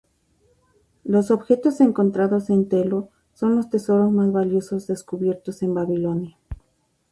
[1.03, 6.39] Los objetos encontrados en Tello son los tesoros más valiosos descubiertos en Babilonia.